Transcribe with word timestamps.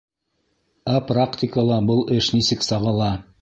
—Ә 0.93 0.95
практикала 1.11 1.79
был 1.91 2.03
эш 2.17 2.31
нисек 2.39 2.67
сағыла? 2.71 3.13